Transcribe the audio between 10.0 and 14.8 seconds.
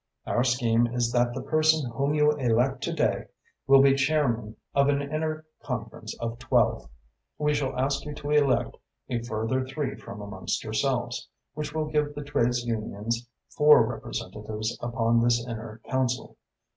amongst yourselves, which will give the trades unions four representatives